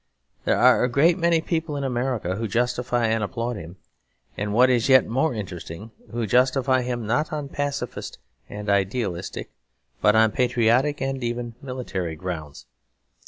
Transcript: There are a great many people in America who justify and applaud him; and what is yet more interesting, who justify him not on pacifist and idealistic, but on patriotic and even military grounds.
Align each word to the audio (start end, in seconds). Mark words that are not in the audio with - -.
There 0.45 0.57
are 0.57 0.83
a 0.83 0.89
great 0.89 1.19
many 1.19 1.41
people 1.41 1.77
in 1.77 1.83
America 1.83 2.35
who 2.37 2.47
justify 2.47 3.05
and 3.05 3.23
applaud 3.23 3.55
him; 3.57 3.75
and 4.35 4.51
what 4.51 4.67
is 4.71 4.89
yet 4.89 5.05
more 5.05 5.35
interesting, 5.35 5.91
who 6.11 6.25
justify 6.25 6.81
him 6.81 7.05
not 7.05 7.31
on 7.31 7.49
pacifist 7.49 8.17
and 8.49 8.67
idealistic, 8.67 9.51
but 10.01 10.15
on 10.15 10.31
patriotic 10.31 11.01
and 11.01 11.23
even 11.23 11.53
military 11.61 12.15
grounds. 12.15 12.65